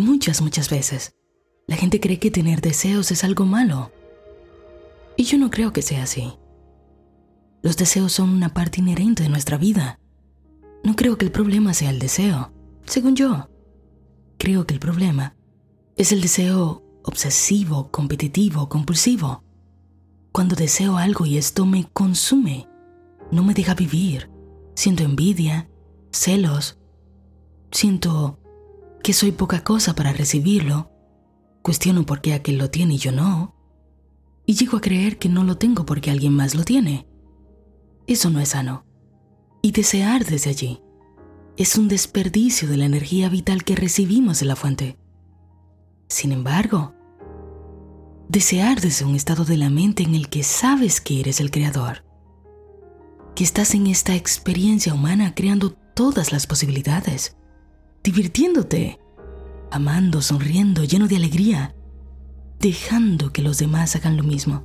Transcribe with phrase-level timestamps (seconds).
[0.00, 1.14] Muchas, muchas veces,
[1.66, 3.92] la gente cree que tener deseos es algo malo.
[5.14, 6.32] Y yo no creo que sea así.
[7.62, 10.00] Los deseos son una parte inherente de nuestra vida.
[10.82, 12.50] No creo que el problema sea el deseo,
[12.86, 13.50] según yo.
[14.38, 15.36] Creo que el problema
[15.96, 19.44] es el deseo obsesivo, competitivo, compulsivo.
[20.32, 22.66] Cuando deseo algo y esto me consume,
[23.30, 24.30] no me deja vivir,
[24.74, 25.68] siento envidia,
[26.10, 26.78] celos,
[27.70, 28.39] siento
[29.02, 30.90] que soy poca cosa para recibirlo,
[31.62, 33.54] cuestiono por qué aquel lo tiene y yo no,
[34.46, 37.06] y llego a creer que no lo tengo porque alguien más lo tiene.
[38.06, 38.84] Eso no es sano.
[39.62, 40.82] Y desear desde allí
[41.56, 44.98] es un desperdicio de la energía vital que recibimos de la fuente.
[46.08, 46.94] Sin embargo,
[48.28, 52.04] desear desde un estado de la mente en el que sabes que eres el creador,
[53.34, 57.36] que estás en esta experiencia humana creando todas las posibilidades,
[58.02, 58.99] divirtiéndote,
[59.70, 61.74] amando, sonriendo, lleno de alegría,
[62.58, 64.64] dejando que los demás hagan lo mismo.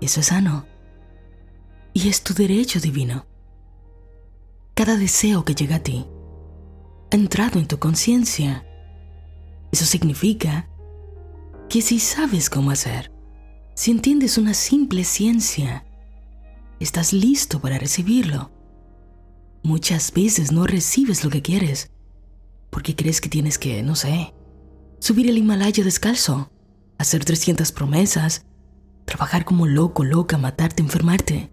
[0.00, 0.66] Eso es sano.
[1.92, 3.26] Y es tu derecho divino.
[4.74, 6.06] Cada deseo que llega a ti
[7.10, 8.66] ha entrado en tu conciencia.
[9.72, 10.68] Eso significa
[11.68, 13.12] que si sabes cómo hacer,
[13.74, 15.84] si entiendes una simple ciencia,
[16.80, 18.50] estás listo para recibirlo.
[19.62, 21.93] Muchas veces no recibes lo que quieres
[22.74, 24.34] porque crees que tienes que, no sé,
[24.98, 26.50] subir el Himalaya descalzo,
[26.98, 28.46] hacer 300 promesas,
[29.04, 31.52] trabajar como loco, loca, matarte, enfermarte,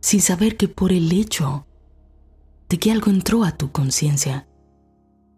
[0.00, 1.66] sin saber que por el hecho
[2.70, 4.48] de que algo entró a tu conciencia,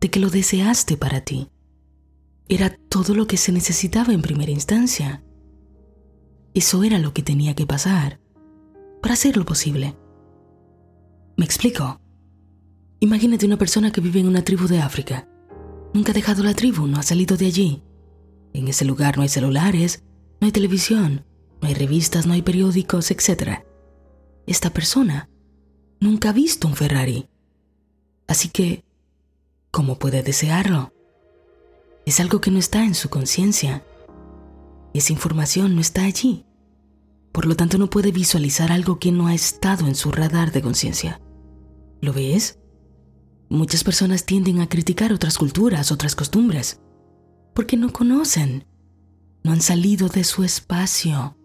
[0.01, 1.51] de que lo deseaste para ti,
[2.49, 5.25] era todo lo que se necesitaba en primera instancia.
[6.55, 8.21] Eso era lo que tenía que pasar
[9.03, 9.97] para hacerlo posible.
[11.37, 12.00] ¿Me explico?
[13.03, 15.27] Imagínate una persona que vive en una tribu de África.
[15.95, 17.83] Nunca ha dejado la tribu, no ha salido de allí.
[18.53, 20.05] En ese lugar no hay celulares,
[20.39, 21.25] no hay televisión,
[21.62, 23.65] no hay revistas, no hay periódicos, etc.
[24.47, 25.31] Esta persona
[25.99, 27.27] nunca ha visto un Ferrari.
[28.27, 28.84] Así que,
[29.71, 30.93] ¿cómo puede desearlo?
[32.05, 33.82] Es algo que no está en su conciencia.
[34.93, 36.44] Esa información no está allí.
[37.32, 40.61] Por lo tanto, no puede visualizar algo que no ha estado en su radar de
[40.61, 41.21] conciencia.
[42.03, 42.59] ¿Lo ves?
[43.50, 46.81] Muchas personas tienden a criticar otras culturas, otras costumbres,
[47.53, 48.65] porque no conocen,
[49.43, 51.37] no han salido de su espacio,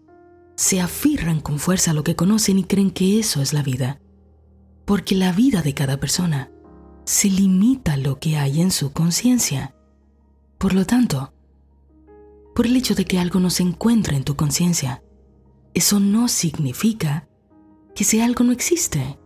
[0.54, 4.00] se aferran con fuerza a lo que conocen y creen que eso es la vida,
[4.84, 6.52] porque la vida de cada persona
[7.04, 9.74] se limita a lo que hay en su conciencia.
[10.58, 11.34] Por lo tanto,
[12.54, 15.02] por el hecho de que algo no se encuentra en tu conciencia,
[15.74, 17.28] eso no significa
[17.96, 19.18] que ese algo no existe.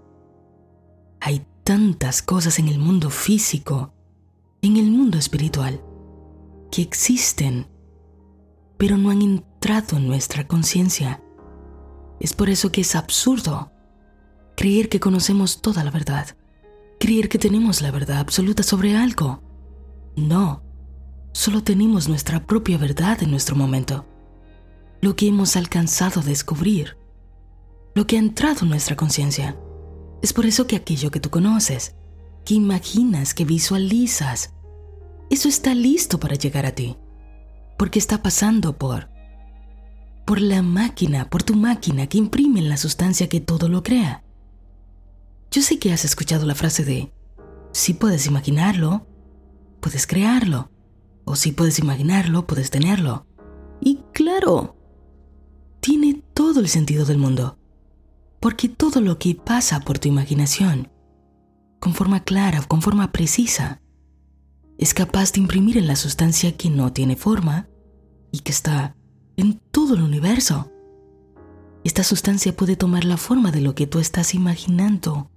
[1.21, 3.95] Hay tantas cosas en el mundo físico,
[4.61, 5.81] en el mundo espiritual,
[6.73, 7.69] que existen,
[8.77, 11.23] pero no han entrado en nuestra conciencia.
[12.19, 13.71] Es por eso que es absurdo
[14.57, 16.37] creer que conocemos toda la verdad,
[16.99, 19.41] creer que tenemos la verdad absoluta sobre algo.
[20.17, 20.65] No,
[21.31, 24.07] solo tenemos nuestra propia verdad en nuestro momento,
[25.01, 26.97] lo que hemos alcanzado a descubrir,
[27.95, 29.57] lo que ha entrado en nuestra conciencia.
[30.23, 31.95] Es por eso que aquello que tú conoces,
[32.45, 34.55] que imaginas, que visualizas,
[35.31, 36.97] eso está listo para llegar a ti.
[37.79, 39.09] Porque está pasando por
[40.27, 44.23] por la máquina, por tu máquina que imprime la sustancia que todo lo crea.
[45.51, 47.13] Yo sé que has escuchado la frase de
[47.73, 49.09] si puedes imaginarlo,
[49.81, 50.71] puedes crearlo,
[51.25, 53.27] o si puedes imaginarlo, puedes tenerlo.
[53.81, 54.77] Y claro,
[55.81, 57.59] tiene todo el sentido del mundo
[58.41, 60.89] porque todo lo que pasa por tu imaginación,
[61.79, 63.81] con forma clara, con forma precisa,
[64.79, 67.69] es capaz de imprimir en la sustancia que no tiene forma
[68.33, 68.97] y que está
[69.37, 70.73] en todo el universo.
[71.85, 75.31] Esta sustancia puede tomar la forma de lo que tú estás imaginando.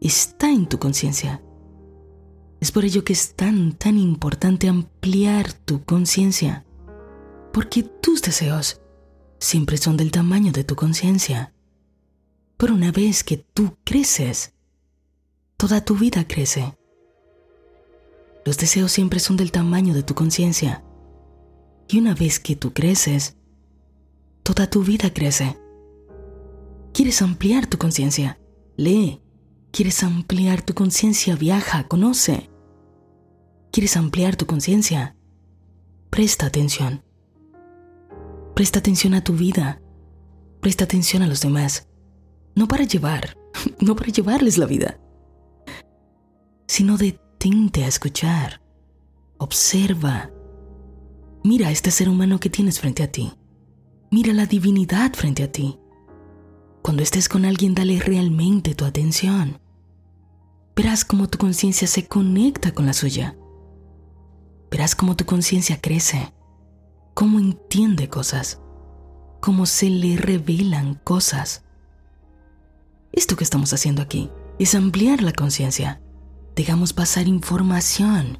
[0.00, 1.42] Está en tu conciencia.
[2.60, 6.64] Es por ello que es tan, tan importante ampliar tu conciencia,
[7.52, 8.80] porque tus deseos
[9.40, 11.55] siempre son del tamaño de tu conciencia.
[12.56, 14.54] Pero una vez que tú creces,
[15.56, 16.76] toda tu vida crece.
[18.44, 20.82] Los deseos siempre son del tamaño de tu conciencia.
[21.88, 23.36] Y una vez que tú creces,
[24.42, 25.58] toda tu vida crece.
[26.94, 28.38] ¿Quieres ampliar tu conciencia?
[28.76, 29.20] Lee.
[29.70, 31.36] ¿Quieres ampliar tu conciencia?
[31.36, 32.48] Viaja, conoce.
[33.70, 35.14] ¿Quieres ampliar tu conciencia?
[36.08, 37.04] Presta atención.
[38.54, 39.82] Presta atención a tu vida.
[40.62, 41.86] Presta atención a los demás
[42.56, 43.36] no para llevar,
[43.80, 44.98] no para llevarles la vida,
[46.66, 48.60] sino detente a escuchar,
[49.38, 50.30] Observa.
[51.44, 53.34] Mira a este ser humano que tienes frente a ti.
[54.10, 55.78] Mira la divinidad frente a ti.
[56.82, 59.60] Cuando estés con alguien, dale realmente tu atención.
[60.74, 63.36] Verás cómo tu conciencia se conecta con la suya.
[64.70, 66.32] Verás cómo tu conciencia crece,
[67.12, 68.62] cómo entiende cosas,
[69.42, 71.65] cómo se le revelan cosas.
[73.16, 76.02] Esto que estamos haciendo aquí es ampliar la conciencia.
[76.54, 78.38] Dejamos pasar información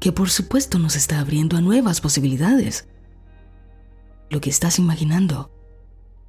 [0.00, 2.88] que por supuesto nos está abriendo a nuevas posibilidades.
[4.30, 5.52] Lo que estás imaginando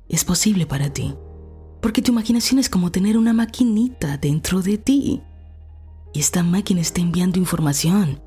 [0.09, 1.15] es posible para ti,
[1.81, 5.23] porque tu imaginación es como tener una maquinita dentro de ti.
[6.13, 8.21] Y esta máquina está enviando información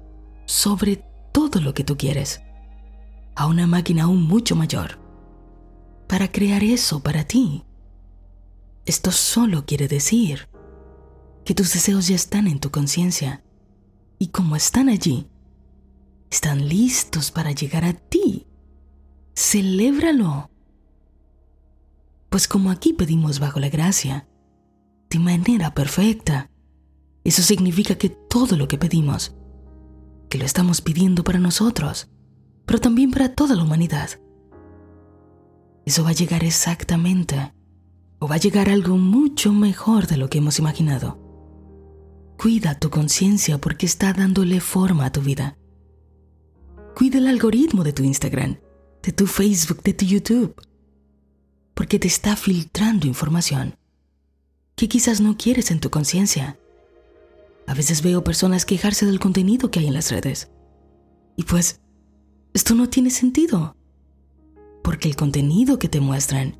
[0.47, 2.41] sobre todo lo que tú quieres
[3.37, 4.99] a una máquina aún mucho mayor
[6.09, 7.65] para crear eso para ti.
[8.87, 10.49] Esto solo quiere decir
[11.45, 13.45] que tus deseos ya están en tu conciencia
[14.19, 15.29] y como están allí,
[16.31, 18.47] están listos para llegar a ti.
[19.35, 20.51] Celébralo.
[22.29, 24.29] Pues como aquí pedimos bajo la gracia,
[25.09, 26.51] de manera perfecta,
[27.25, 29.35] eso significa que todo lo que pedimos,
[30.29, 32.09] que lo estamos pidiendo para nosotros,
[32.67, 34.11] pero también para toda la humanidad,
[35.85, 37.53] eso va a llegar exactamente
[38.21, 41.19] o va a llegar algo mucho mejor de lo que hemos imaginado.
[42.39, 45.57] Cuida tu conciencia porque está dándole forma a tu vida.
[46.95, 48.59] Cuida el algoritmo de tu Instagram,
[49.03, 50.55] de tu Facebook, de tu YouTube,
[51.75, 53.75] porque te está filtrando información
[54.77, 56.59] que quizás no quieres en tu conciencia.
[57.67, 60.51] A veces veo personas quejarse del contenido que hay en las redes.
[61.37, 61.81] Y pues,
[62.55, 63.77] esto no tiene sentido,
[64.83, 66.60] porque el contenido que te muestran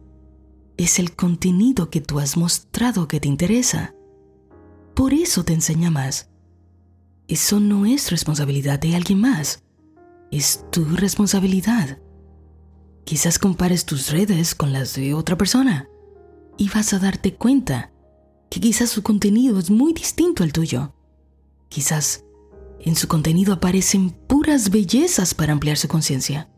[0.85, 3.95] es el contenido que tú has mostrado que te interesa.
[4.95, 6.31] Por eso te enseña más.
[7.29, 9.63] Eso no es responsabilidad de alguien más.
[10.31, 11.99] Es tu responsabilidad.
[13.05, 15.89] Quizás compares tus redes con las de otra persona
[16.57, 17.93] y vas a darte cuenta
[18.49, 20.95] que quizás su contenido es muy distinto al tuyo.
[21.69, 22.25] Quizás
[22.81, 26.49] en su contenido aparecen puras bellezas para ampliar su conciencia.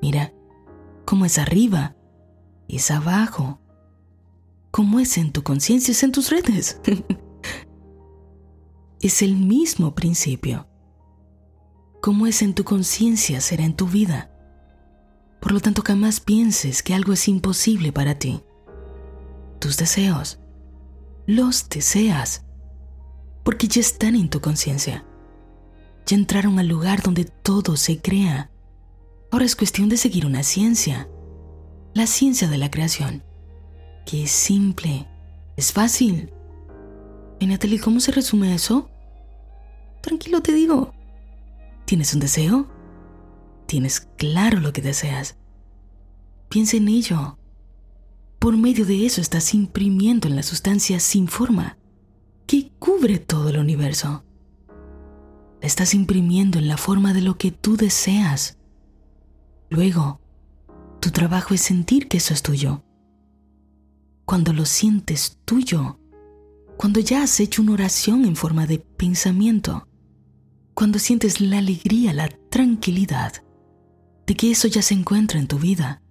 [0.00, 0.32] Mira
[1.04, 1.95] cómo es arriba
[2.68, 3.60] es abajo.
[4.70, 6.80] Como es en tu conciencia, es en tus redes.
[9.00, 10.68] es el mismo principio.
[12.02, 14.30] Como es en tu conciencia, será en tu vida.
[15.40, 18.42] Por lo tanto, jamás pienses que algo es imposible para ti.
[19.60, 20.38] Tus deseos,
[21.26, 22.44] los deseas,
[23.44, 25.04] porque ya están en tu conciencia.
[26.04, 28.50] Ya entraron al lugar donde todo se crea.
[29.30, 31.08] Ahora es cuestión de seguir una ciencia
[31.96, 33.22] la ciencia de la creación,
[34.04, 35.08] que es simple,
[35.56, 36.30] es fácil.
[37.40, 38.90] ¿y ¿cómo se resume eso?
[40.02, 40.92] Tranquilo te digo.
[41.86, 42.68] ¿Tienes un deseo?
[43.64, 45.38] Tienes claro lo que deseas.
[46.50, 47.38] Piensa en ello.
[48.40, 51.78] Por medio de eso estás imprimiendo en la sustancia sin forma
[52.46, 54.22] que cubre todo el universo.
[55.62, 58.58] La estás imprimiendo en la forma de lo que tú deseas.
[59.70, 60.20] Luego,
[61.06, 62.82] tu trabajo es sentir que eso es tuyo.
[64.24, 66.00] Cuando lo sientes tuyo,
[66.76, 69.86] cuando ya has hecho una oración en forma de pensamiento,
[70.74, 73.34] cuando sientes la alegría, la tranquilidad
[74.26, 76.02] de que eso ya se encuentra en tu vida,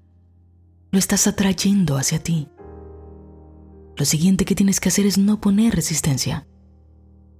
[0.92, 2.48] lo estás atrayendo hacia ti.
[3.98, 6.48] Lo siguiente que tienes que hacer es no poner resistencia.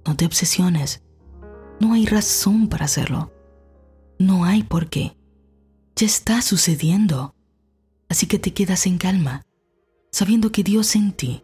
[0.06, 1.02] No te obsesiones.
[1.80, 3.32] No hay razón para hacerlo.
[4.18, 5.16] No hay por qué.
[5.94, 7.32] Ya está sucediendo.
[8.08, 9.42] Así que te quedas en calma,
[10.10, 11.42] sabiendo que Dios en ti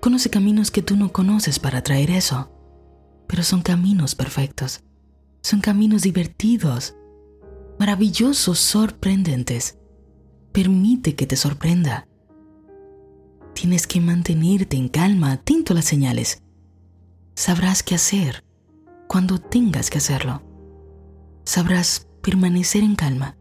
[0.00, 2.50] conoce caminos que tú no conoces para traer eso,
[3.26, 4.82] pero son caminos perfectos,
[5.42, 6.94] son caminos divertidos,
[7.78, 9.78] maravillosos, sorprendentes.
[10.52, 12.08] Permite que te sorprenda.
[13.54, 16.42] Tienes que mantenerte en calma, atento a las señales.
[17.34, 18.44] Sabrás qué hacer
[19.08, 20.42] cuando tengas que hacerlo.
[21.44, 23.36] Sabrás permanecer en calma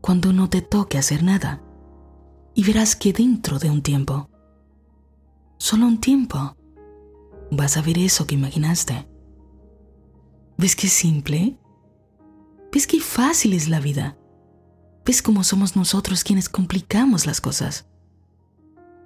[0.00, 1.62] cuando no te toque hacer nada
[2.58, 4.28] y verás que dentro de un tiempo,
[5.58, 6.56] solo un tiempo,
[7.52, 9.08] vas a ver eso que imaginaste.
[10.56, 11.56] ¿Ves qué simple?
[12.72, 14.18] ¿Ves qué fácil es la vida?
[15.06, 17.86] ¿Ves cómo somos nosotros quienes complicamos las cosas?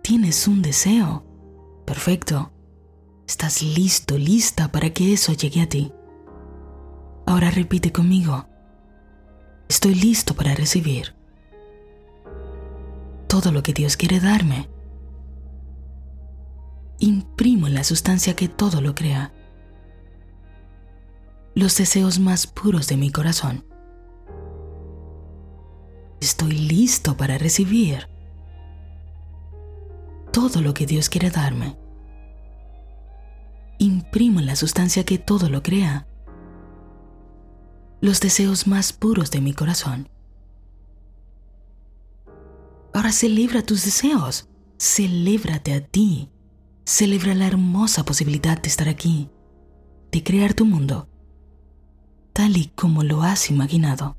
[0.00, 1.22] Tienes un deseo.
[1.84, 2.54] Perfecto.
[3.28, 5.92] Estás listo, lista para que eso llegue a ti.
[7.26, 8.46] Ahora repite conmigo.
[9.68, 11.20] Estoy listo para recibir
[13.32, 14.68] todo lo que Dios quiere darme.
[16.98, 19.32] Imprimo en la sustancia que todo lo crea.
[21.54, 23.64] los deseos más puros de mi corazón.
[26.20, 28.06] Estoy listo para recibir
[30.30, 31.78] todo lo que Dios quiere darme.
[33.78, 36.06] Imprimo en la sustancia que todo lo crea
[38.02, 40.11] los deseos más puros de mi corazón.
[43.02, 46.30] Ahora celebra tus deseos, celébrate a ti,
[46.84, 49.28] celebra la hermosa posibilidad de estar aquí,
[50.12, 51.08] de crear tu mundo,
[52.32, 54.16] tal y como lo has imaginado.